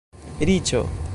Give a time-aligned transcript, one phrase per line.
[0.47, 0.83] Riĉo